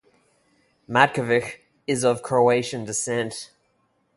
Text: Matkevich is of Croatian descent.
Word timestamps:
Matkevich 0.89 1.59
is 1.85 2.03
of 2.03 2.23
Croatian 2.23 2.85
descent. 2.85 3.51